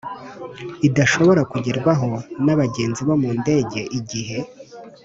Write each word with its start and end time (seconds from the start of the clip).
Idashobora 0.87 1.41
kugerwaho 1.51 2.09
n 2.43 2.47
abagenzi 2.53 3.01
bo 3.07 3.15
mu 3.21 3.29
ndege 3.39 3.79
igihe 3.99 4.37